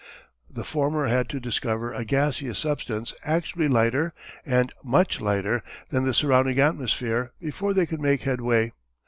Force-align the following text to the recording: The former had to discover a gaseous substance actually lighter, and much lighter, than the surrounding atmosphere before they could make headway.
The 0.49 0.63
former 0.63 1.05
had 1.09 1.29
to 1.29 1.39
discover 1.39 1.93
a 1.93 2.03
gaseous 2.03 2.57
substance 2.57 3.13
actually 3.23 3.67
lighter, 3.67 4.15
and 4.43 4.73
much 4.83 5.21
lighter, 5.21 5.61
than 5.91 6.05
the 6.05 6.13
surrounding 6.15 6.59
atmosphere 6.59 7.33
before 7.39 7.75
they 7.75 7.85
could 7.85 8.01
make 8.01 8.23
headway. 8.23 8.71